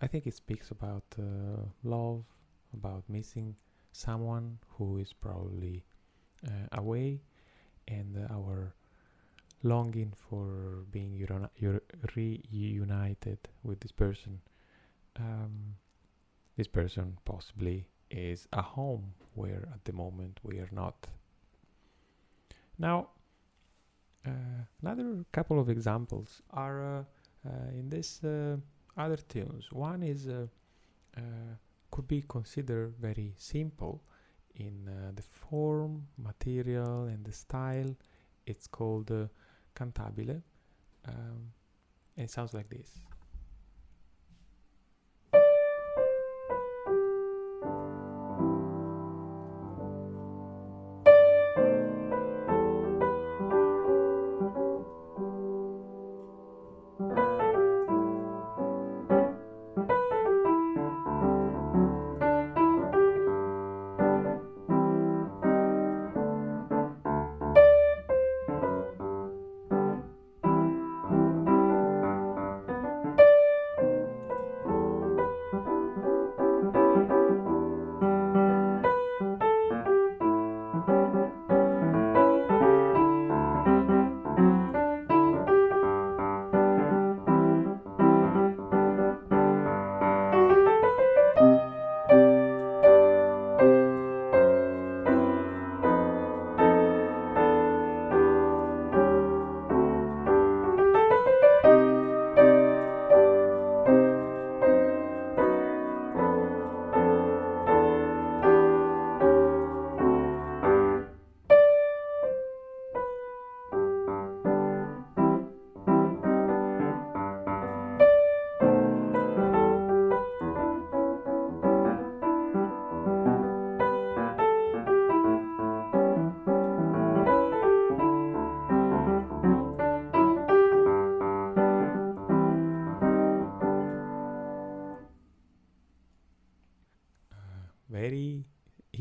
I 0.00 0.06
think 0.06 0.26
it 0.26 0.34
speaks 0.34 0.70
about 0.70 1.04
uh, 1.18 1.66
love, 1.84 2.24
about 2.72 3.04
missing 3.06 3.56
someone 3.92 4.56
who 4.78 4.96
is 4.96 5.12
probably 5.12 5.84
uh, 6.48 6.68
away, 6.72 7.20
and 7.88 8.26
our 8.30 8.74
longing 9.62 10.14
for 10.16 10.86
being 10.90 11.12
reunited 12.16 13.38
with 13.62 13.80
this 13.80 13.92
person. 13.92 14.40
Um, 15.18 15.76
this 16.56 16.68
person 16.68 17.18
possibly 17.26 17.86
is 18.10 18.48
a 18.54 18.62
home 18.62 19.12
where 19.34 19.68
at 19.74 19.84
the 19.84 19.92
moment 19.92 20.40
we 20.42 20.58
are 20.58 20.70
not. 20.72 21.06
Now, 22.78 23.08
another 24.82 25.24
couple 25.32 25.58
of 25.58 25.68
examples 25.68 26.42
are 26.50 26.98
uh, 26.98 27.04
uh, 27.46 27.70
in 27.72 27.88
this 27.88 28.20
other 28.96 29.16
tunes. 29.16 29.72
One 29.72 30.02
is 30.02 30.28
could 31.90 32.06
be 32.06 32.22
considered 32.28 32.94
very 33.00 33.34
simple 33.36 34.02
in 34.54 34.88
the 35.14 35.22
form, 35.22 36.06
material, 36.16 37.04
and 37.04 37.24
the 37.24 37.32
style. 37.32 37.96
It's 38.46 38.66
called 38.66 39.10
cantabile. 39.74 40.42
Um, 41.06 41.52
and 42.16 42.24
it 42.24 42.30
sounds 42.30 42.54
like 42.54 42.68
this. 42.68 43.00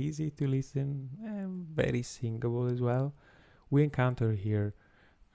Easy 0.10 0.32
to 0.32 0.48
listen 0.48 0.88
and 1.24 1.68
very 1.84 2.02
singable 2.02 2.66
as 2.74 2.82
well. 2.82 3.14
We 3.70 3.84
encounter 3.84 4.32
here 4.32 4.74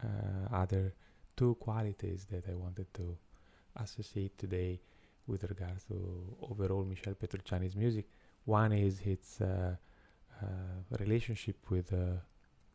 uh, 0.02 0.62
other 0.62 0.94
two 1.36 1.54
qualities 1.66 2.26
that 2.32 2.44
I 2.52 2.54
wanted 2.64 2.88
to 2.94 3.16
associate 3.84 4.36
today 4.36 4.80
with 5.26 5.44
regards 5.44 5.84
to 5.84 5.96
overall 6.50 6.84
Michel 6.84 7.14
Petrucciani's 7.14 7.76
music. 7.76 8.06
One 8.44 8.72
is 8.72 9.00
its 9.14 9.40
uh, 9.40 9.76
uh, 10.42 10.46
relationship 10.98 11.58
with 11.70 11.92
uh, 11.92 12.18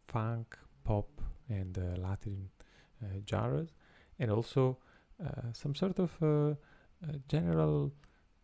funk, 0.08 0.58
pop, 0.86 1.10
and 1.50 1.78
uh, 1.78 2.00
Latin 2.08 2.50
uh, 3.04 3.08
genres, 3.30 3.70
and 4.20 4.32
also 4.32 4.78
some 5.52 5.76
sort 5.76 6.00
of 6.00 6.12
general 7.28 7.92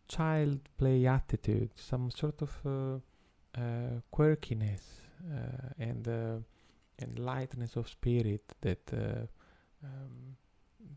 child 0.08 0.60
play 0.76 1.06
attitude, 1.06 1.70
some 1.74 2.10
sort 2.10 2.42
of 2.42 2.50
quirkiness 4.12 4.82
and 5.78 6.08
and 6.98 7.18
lightness 7.18 7.76
of 7.76 7.88
spirit 7.88 8.42
that 8.62 8.90
um, 9.82 10.36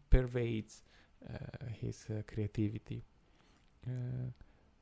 pervades 0.09 0.83
uh, 1.27 1.65
his 1.81 2.05
uh, 2.09 2.21
creativity. 2.25 3.03
Uh, 3.85 4.31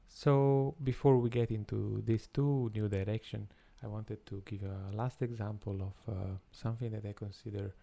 so 0.07 0.75
before 0.83 1.17
we 1.17 1.29
get 1.29 1.51
into 1.51 2.01
these 2.05 2.27
two 2.27 2.71
new 2.73 2.87
direction, 2.87 3.47
I 3.83 3.87
wanted 3.87 4.25
to 4.27 4.41
give 4.45 4.63
a 4.63 4.95
last 4.95 5.21
example 5.21 5.81
of 5.81 6.39
something 6.51 6.91
that 6.91 7.05
I 7.05 7.13
consider 7.13 7.73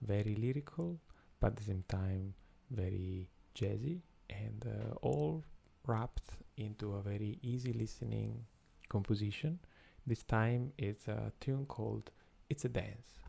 very 0.00 0.34
lyrical, 0.34 0.98
but 1.40 1.48
at 1.48 1.56
the 1.56 1.64
same 1.64 1.84
time 1.88 2.34
very 2.70 3.28
jazzy 3.54 4.00
and 4.30 4.64
uh, 4.66 4.94
all 5.02 5.44
wrapped 5.86 6.36
into 6.56 6.94
a 6.94 7.02
very 7.02 7.38
easy 7.42 7.72
listening 7.72 8.44
composition. 8.88 9.58
This 10.06 10.22
time 10.22 10.72
it's 10.78 11.08
a 11.08 11.32
tune 11.40 11.66
called 11.66 12.10
It's 12.50 12.64
a 12.64 12.68
Dance. 12.68 13.21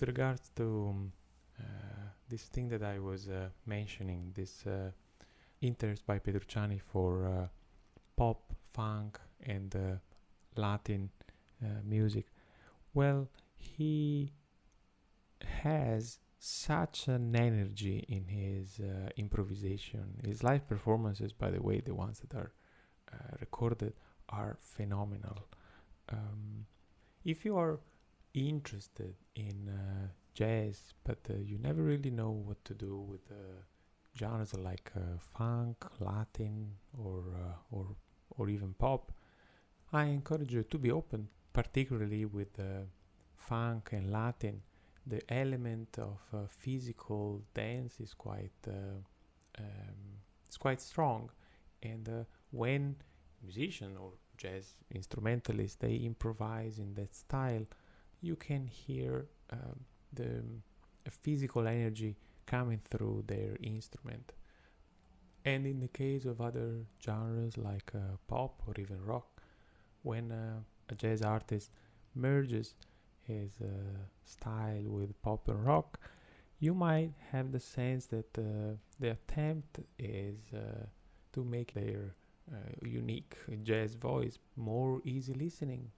With 0.00 0.08
regards 0.08 0.50
to 0.56 0.88
um, 0.90 1.12
uh, 1.58 1.62
this 2.28 2.44
thing 2.44 2.68
that 2.68 2.82
I 2.82 2.98
was 2.98 3.28
uh, 3.28 3.48
mentioning, 3.66 4.32
this 4.34 4.66
uh, 4.66 4.90
interest 5.60 6.06
by 6.06 6.18
Petrucciani 6.18 6.80
for 6.80 7.26
uh, 7.26 7.48
pop, 8.16 8.40
funk, 8.72 9.18
and 9.42 9.74
uh, 9.76 10.60
Latin 10.60 11.10
uh, 11.62 11.66
music, 11.84 12.26
well, 12.94 13.28
he 13.56 14.32
has 15.62 16.18
such 16.38 17.06
an 17.08 17.36
energy 17.36 18.04
in 18.08 18.24
his 18.24 18.80
improvisation. 19.16 20.20
His 20.24 20.42
live 20.42 20.66
performances, 20.66 21.32
by 21.32 21.50
the 21.50 21.60
way, 21.60 21.80
the 21.80 21.94
ones 21.94 22.20
that 22.20 22.34
are 22.34 22.52
recorded, 23.40 23.92
are 24.30 24.56
phenomenal. 24.60 25.46
Um, 26.08 26.66
if 27.24 27.44
you 27.44 27.58
are 27.58 27.80
interested 28.34 29.14
in 29.34 29.68
uh, 29.68 30.08
jazz, 30.34 30.94
but 31.04 31.18
uh, 31.28 31.34
you 31.34 31.58
never 31.58 31.82
really 31.82 32.10
know 32.10 32.30
what 32.30 32.64
to 32.64 32.74
do 32.74 32.96
with 32.96 33.20
uh, 33.30 33.62
genres 34.16 34.54
like 34.54 34.90
uh, 34.96 35.18
funk, 35.18 35.84
Latin, 35.98 36.72
or 36.96 37.24
uh, 37.34 37.76
or 37.76 37.86
or 38.30 38.48
even 38.48 38.74
pop, 38.74 39.12
I 39.92 40.04
encourage 40.04 40.52
you 40.52 40.62
to 40.62 40.78
be 40.78 40.90
open, 40.90 41.28
particularly 41.52 42.24
with 42.24 42.58
funk 43.36 43.90
and 43.92 44.12
Latin. 44.12 44.62
The 45.06 45.20
element 45.32 45.98
of 45.98 46.18
physical 46.50 47.42
dance 47.54 47.98
is 48.00 48.14
quite 48.14 48.52
um, 48.68 49.04
it's 50.46 50.56
quite 50.56 50.80
strong, 50.80 51.30
and 51.82 52.26
when 52.50 52.96
musician 53.42 53.96
or 53.96 54.12
jazz 54.36 54.76
instrumentalist 54.90 55.80
they 55.80 55.96
improvise 55.96 56.78
in 56.78 56.94
that 56.94 57.14
style 57.14 57.66
you 58.20 58.36
can 58.36 58.66
hear 58.66 59.26
um, 59.50 59.80
the 60.12 60.42
physical 61.10 61.66
energy 61.66 62.16
coming 62.46 62.80
through 62.90 63.24
their 63.26 63.56
instrument. 63.62 64.32
And 65.44 65.66
in 65.66 65.80
the 65.80 65.88
case 65.88 66.26
of 66.26 66.40
other 66.40 66.84
genres 67.04 67.56
like 67.56 67.92
uh, 67.94 68.16
pop 68.28 68.62
or 68.66 68.74
even 68.78 69.02
rock 69.04 69.42
when 70.02 70.32
uh, 70.32 70.60
a 70.88 70.94
jazz 70.94 71.22
artist 71.22 71.70
merges 72.14 72.74
his 73.22 73.52
uh, 73.62 73.66
style 74.24 74.82
with 74.86 75.20
pop 75.22 75.48
and 75.48 75.64
rock 75.64 75.98
you 76.58 76.74
might 76.74 77.12
have 77.32 77.52
the 77.52 77.60
sense 77.60 78.06
that 78.06 78.38
uh, 78.38 78.74
the 78.98 79.10
attempt 79.12 79.80
is 79.98 80.36
uh, 80.54 80.84
to 81.32 81.42
make 81.44 81.72
their 81.72 82.14
uh, 82.52 82.56
unique 82.82 83.36
jazz 83.62 83.94
voice 83.94 84.38
more 84.56 85.00
easy 85.04 85.32
listening 85.32 85.90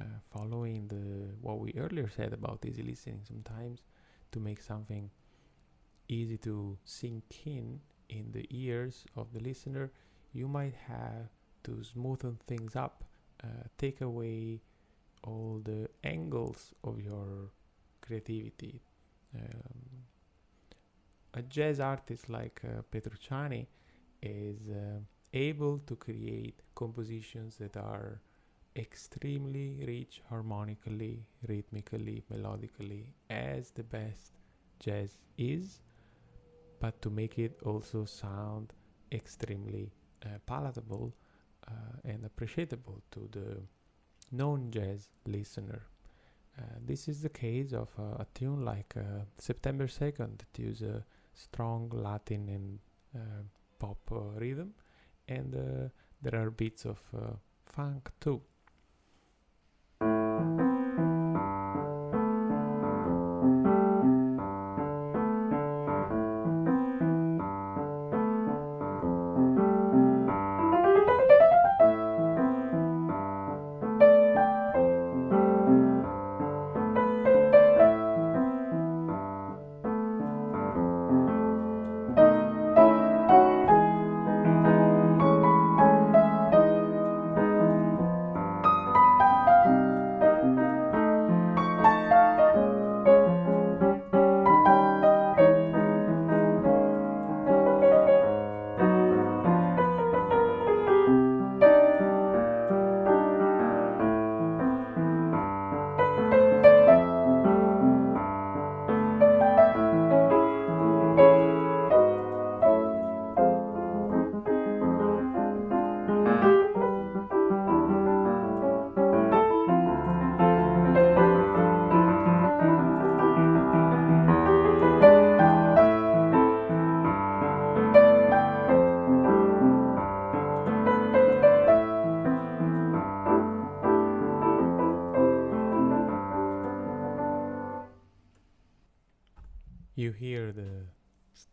uh, 0.00 0.04
following 0.32 0.88
the 0.88 1.34
what 1.40 1.58
we 1.58 1.72
earlier 1.76 2.08
said 2.08 2.32
about 2.32 2.64
easy 2.64 2.82
listening 2.82 3.20
sometimes 3.26 3.80
to 4.32 4.40
make 4.40 4.60
something 4.60 5.10
easy 6.08 6.36
to 6.36 6.76
sink 6.84 7.24
in 7.46 7.80
in 8.08 8.30
the 8.32 8.46
ears 8.50 9.04
of 9.16 9.32
the 9.32 9.40
listener 9.40 9.90
you 10.32 10.46
might 10.46 10.74
have 10.86 11.28
to 11.64 11.82
smoothen 11.82 12.36
things 12.46 12.76
up 12.76 13.04
uh, 13.42 13.64
take 13.78 14.00
away 14.00 14.60
all 15.24 15.60
the 15.64 15.88
angles 16.04 16.72
of 16.84 17.00
your 17.00 17.50
creativity. 18.00 18.80
Um, 19.34 20.04
a 21.34 21.42
jazz 21.42 21.80
artist 21.80 22.28
like 22.30 22.60
uh, 22.64 22.82
Petrucciani 22.90 23.66
is 24.22 24.68
uh, 24.70 25.00
able 25.34 25.78
to 25.80 25.96
create 25.96 26.60
compositions 26.74 27.56
that 27.56 27.76
are 27.76 28.20
extremely 28.76 29.82
rich 29.86 30.22
harmonically, 30.28 31.26
rhythmically, 31.48 32.22
melodically, 32.32 33.04
as 33.30 33.70
the 33.70 33.82
best 33.82 34.32
jazz 34.78 35.16
is, 35.38 35.80
but 36.80 37.00
to 37.02 37.10
make 37.10 37.38
it 37.38 37.58
also 37.64 38.04
sound 38.04 38.72
extremely 39.12 39.90
uh, 40.24 40.38
palatable 40.46 41.14
uh, 41.68 41.72
and 42.04 42.24
appreciable 42.24 43.02
to 43.10 43.28
the 43.32 43.56
non 44.32 44.70
jazz 44.70 45.08
listener. 45.26 45.82
Uh, 46.58 46.62
this 46.84 47.08
is 47.08 47.22
the 47.22 47.28
case 47.28 47.72
of 47.72 47.88
uh, 47.98 48.22
a 48.22 48.26
tune 48.34 48.64
like 48.64 48.94
uh, 48.96 49.24
September 49.38 49.86
2nd 49.86 50.38
that 50.38 50.58
uses 50.58 51.02
strong 51.34 51.90
Latin 51.92 52.48
and 52.48 52.78
uh, 53.14 53.42
pop 53.78 53.98
rhythm 54.10 54.72
and 55.28 55.54
uh, 55.54 55.88
there 56.22 56.40
are 56.40 56.50
bits 56.50 56.84
of 56.84 56.98
uh, 57.14 57.32
funk 57.66 58.10
too. 58.20 58.40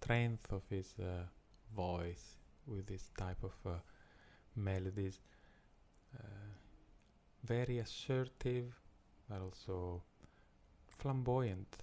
Strength 0.03 0.51
of 0.51 0.61
his 0.69 0.95
uh, 0.99 1.23
voice 1.75 2.35
with 2.67 2.85
this 2.87 3.09
type 3.17 3.41
of 3.43 3.53
uh, 3.65 3.77
melodies. 4.55 5.19
Uh, 6.13 6.49
very 7.45 7.79
assertive, 7.79 8.73
but 9.29 9.39
also 9.41 10.01
flamboyant. 10.87 11.77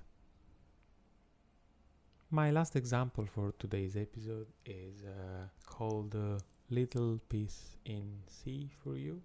My 2.31 2.51
last 2.51 2.77
example 2.77 3.27
for 3.27 3.53
today's 3.59 3.97
episode 3.97 4.47
is 4.65 5.03
uh, 5.03 5.47
called 5.67 6.15
uh, 6.15 6.39
Little 6.69 7.19
Piece 7.29 7.77
in 7.87 8.05
C 8.27 8.71
for 8.83 8.97
You. 8.97 9.21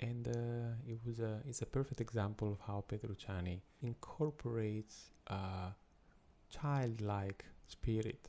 And 0.00 0.26
uh, 0.26 0.90
it 0.92 0.98
was 1.06 1.20
a, 1.20 1.40
it's 1.48 1.62
a 1.62 1.66
perfect 1.66 2.00
example 2.00 2.50
of 2.50 2.58
how 2.66 2.84
Petrucciani 2.88 3.60
incorporates 3.80 5.12
a 5.28 5.74
childlike 6.50 7.44
spirit, 7.72 8.28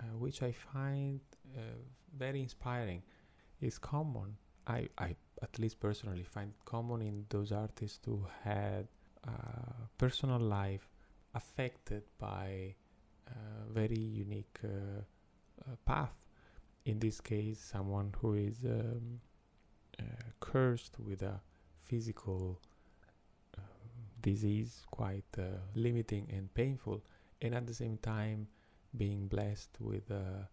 uh, 0.00 0.16
which 0.18 0.42
I 0.42 0.52
find 0.52 1.20
uh, 1.56 1.60
very 2.16 2.40
inspiring. 2.40 3.02
It's 3.60 3.78
common, 3.78 4.36
I, 4.66 4.88
I 4.98 5.16
at 5.42 5.58
least 5.58 5.80
personally 5.80 6.22
find 6.22 6.52
common 6.64 7.02
in 7.02 7.26
those 7.28 7.52
artists 7.52 8.00
who 8.04 8.26
had 8.42 8.88
a 9.24 9.88
personal 9.98 10.40
life 10.40 10.88
affected 11.34 12.02
by 12.18 12.74
a 13.26 13.72
very 13.72 13.98
unique 13.98 14.58
uh, 14.64 14.68
uh, 14.68 15.76
path. 15.84 16.14
In 16.84 16.98
this 16.98 17.20
case, 17.20 17.60
someone 17.60 18.12
who 18.20 18.34
is 18.34 18.58
um, 18.64 19.20
uh, 19.98 20.02
cursed 20.40 20.96
with 20.98 21.22
a 21.22 21.40
physical 21.82 22.60
um, 23.56 23.64
disease, 24.20 24.82
quite 24.90 25.36
limiting 25.74 26.28
and 26.30 26.52
painful, 26.54 27.02
and 27.40 27.54
at 27.54 27.66
the 27.66 27.74
same 27.74 27.98
time 27.98 28.46
being 28.96 29.26
blessed 29.28 29.76
with 29.80 30.10
a, 30.10 30.48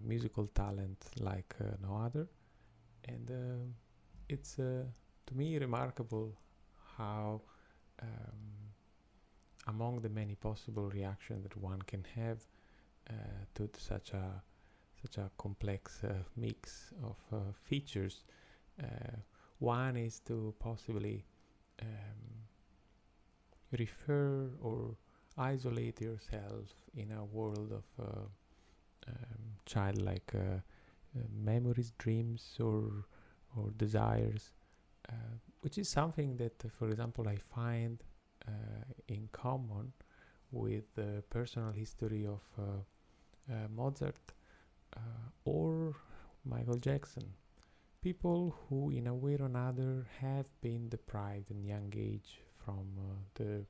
musical 0.00 0.46
talent 0.48 1.06
like 1.18 1.54
uh, 1.58 1.64
no 1.82 1.96
other. 1.96 2.26
And 3.06 3.30
uh, 3.30 3.64
it's 4.28 4.58
uh, 4.58 4.84
to 5.26 5.34
me 5.34 5.58
remarkable 5.58 6.36
how 6.98 7.40
um, 8.02 8.08
among 9.66 10.00
the 10.00 10.10
many 10.10 10.34
possible 10.34 10.90
reactions 10.90 11.44
that 11.44 11.56
one 11.56 11.80
can 11.82 12.04
have 12.14 12.38
uh, 13.08 13.14
to 13.54 13.70
such 13.78 14.12
a 14.12 14.42
such 15.02 15.18
a 15.18 15.30
complex 15.38 16.02
mix 16.36 16.92
of 17.02 17.16
features, 17.62 18.24
one 19.58 19.96
is 19.96 20.20
to 20.20 20.54
possibly 20.58 21.24
um, 21.82 21.88
refer 23.78 24.48
or 24.62 24.96
isolate 25.36 26.00
yourself 26.00 26.68
in 26.94 27.10
a 27.12 27.24
world 27.24 27.72
of 27.72 27.84
uh, 28.04 28.20
um, 29.08 29.14
childlike 29.66 30.32
uh, 30.34 30.60
memories, 31.32 31.92
dreams, 31.98 32.56
or 32.60 33.06
or 33.56 33.70
desires, 33.76 34.50
which 35.60 35.78
is 35.78 35.88
something 35.88 36.36
that, 36.36 36.60
for 36.76 36.88
example, 36.88 37.28
I 37.28 37.36
find 37.36 38.02
uh, 38.48 38.50
in 39.08 39.28
common 39.32 39.92
with 40.50 40.84
the 40.94 41.22
personal 41.30 41.70
history 41.70 42.26
of 42.26 42.42
uh, 42.58 42.62
uh, 43.52 43.68
Mozart 43.74 44.32
or 45.44 45.94
Michael 46.44 46.78
Jackson. 46.78 47.24
People 48.00 48.56
who, 48.68 48.90
in 48.90 49.06
a 49.06 49.14
way 49.14 49.36
or 49.36 49.46
another, 49.46 50.06
have 50.20 50.46
been 50.60 50.88
deprived 50.88 51.50
in 51.50 51.62
young 51.62 51.92
age 51.96 52.40
from 52.64 52.86
the 53.34 53.64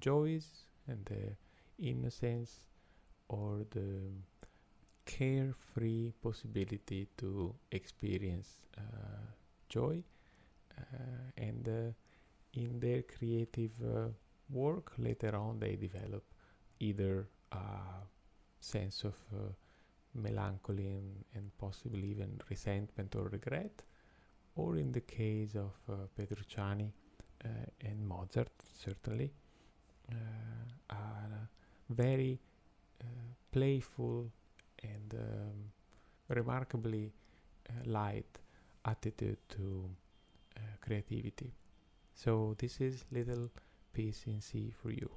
joys 0.00 0.64
and 0.88 1.04
the 1.06 1.36
innocence 1.78 2.66
or 3.28 3.64
the 3.70 4.10
carefree 5.04 6.12
possibility 6.22 7.08
to 7.16 7.54
experience 7.70 8.60
uh, 8.76 8.80
joy 9.68 10.02
uh, 10.76 10.82
and 11.36 11.68
uh, 11.68 11.92
in 12.54 12.80
their 12.80 13.02
creative 13.02 13.72
uh, 13.82 14.08
work 14.50 14.92
later 14.98 15.34
on 15.36 15.58
they 15.60 15.76
develop 15.76 16.24
either 16.80 17.26
a 17.52 17.56
sense 18.60 19.04
of 19.04 19.14
melancholy 20.14 20.86
and, 20.86 21.24
and, 21.34 21.50
possibly 21.58 22.08
even 22.08 22.40
resentment 22.48 23.14
or 23.14 23.28
regret, 23.28 23.82
or 24.56 24.76
in 24.76 24.92
the 24.92 25.00
case 25.00 25.54
of 25.54 25.72
uh, 25.88 25.94
Petrucciani 26.16 26.90
uh, 27.44 27.48
and 27.80 28.06
Mozart, 28.06 28.50
certainly, 28.84 29.32
uh, 30.10 30.94
a 30.94 31.48
very 31.90 32.38
playful 33.52 34.30
and 34.82 35.14
um, 35.14 36.36
remarkably 36.36 37.12
light 37.86 38.38
attitude 38.84 39.38
to 39.48 39.84
creativity. 40.80 41.52
So 42.14 42.54
this 42.58 42.80
is 42.80 43.04
little 43.12 43.50
piece 43.92 44.24
in 44.26 44.40
C 44.40 44.72
for 44.82 44.90
you. 44.90 45.10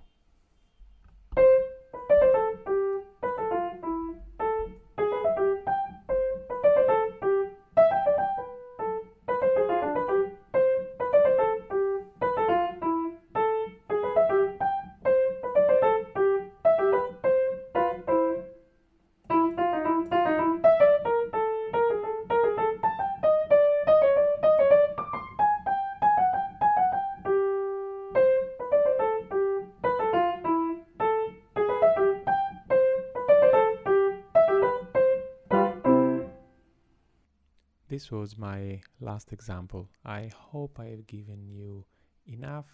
This 38.02 38.10
was 38.10 38.36
my 38.36 38.82
last 39.00 39.32
example. 39.32 39.88
I 40.04 40.32
hope 40.36 40.80
I 40.80 40.86
have 40.86 41.06
given 41.06 41.48
you 41.48 41.86
enough 42.26 42.66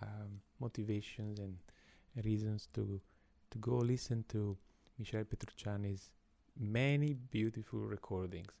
um, 0.00 0.40
motivations 0.58 1.38
and 1.38 1.58
reasons 2.24 2.68
to 2.72 2.98
to 3.50 3.58
go 3.58 3.74
listen 3.76 4.24
to 4.28 4.56
Michel 4.98 5.24
Petrucciani's 5.24 6.12
many 6.58 7.12
beautiful 7.12 7.80
recordings. 7.80 8.54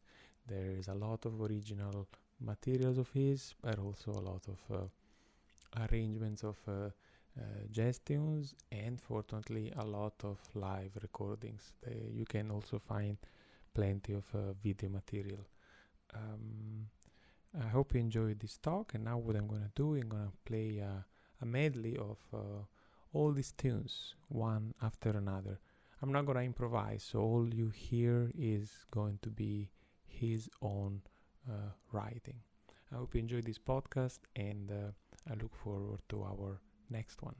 There 0.46 0.70
is 0.78 0.88
a 0.88 0.94
lot 0.94 1.24
of 1.24 1.40
original 1.40 2.06
materials 2.38 2.98
of 2.98 3.08
his, 3.14 3.54
but 3.62 3.78
also 3.78 4.10
a 4.10 4.26
lot 4.30 4.44
of 4.54 4.60
uh, 4.70 5.84
arrangements 5.84 6.44
of 6.44 6.58
uh, 6.68 6.72
uh, 6.72 7.44
jazz 7.70 7.98
tunes, 7.98 8.54
and 8.70 9.00
fortunately 9.00 9.72
a 9.74 9.86
lot 9.86 10.16
of 10.22 10.36
live 10.54 10.98
recordings. 11.00 11.72
They, 11.82 12.10
you 12.12 12.26
can 12.26 12.50
also 12.50 12.78
find 12.78 13.16
plenty 13.72 14.12
of 14.12 14.24
uh, 14.34 14.52
video 14.62 14.90
material 14.90 15.46
um, 16.14 16.86
I 17.58 17.68
hope 17.68 17.94
you 17.94 18.00
enjoyed 18.00 18.40
this 18.40 18.58
talk. 18.58 18.94
And 18.94 19.04
now, 19.04 19.18
what 19.18 19.36
I'm 19.36 19.48
to 19.62 19.70
do, 19.74 19.94
I'm 19.94 20.08
to 20.26 20.32
play 20.44 20.78
a, 20.78 21.04
a 21.40 21.46
medley 21.46 21.96
of 21.96 22.18
uh, 22.32 22.64
all 23.12 23.32
these 23.32 23.52
tunes, 23.52 24.14
one 24.28 24.74
after 24.82 25.10
another. 25.10 25.58
I'm 26.02 26.12
not 26.12 26.24
to 26.36 26.44
improvise, 26.44 27.02
so 27.02 27.20
all 27.20 27.54
you 27.54 27.68
hear 27.68 28.30
is 28.38 28.70
going 28.90 29.18
to 29.22 29.28
be 29.28 29.70
his 30.06 30.48
own 30.62 31.02
uh, 31.48 31.72
writing. 31.92 32.40
I 32.92 32.96
hope 32.96 33.14
you 33.14 33.20
enjoyed 33.20 33.44
this 33.44 33.58
podcast, 33.58 34.20
and 34.34 34.70
uh, 34.70 35.30
I 35.30 35.34
look 35.34 35.54
forward 35.54 36.00
to 36.08 36.22
our 36.22 36.60
next 36.88 37.22
one. 37.22 37.36